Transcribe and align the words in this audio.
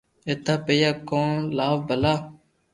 ايتا 0.29 0.53
پيئا 0.65 0.91
ڪيو 1.07 1.31
لاو 1.57 1.75
ڀلا 1.87 2.13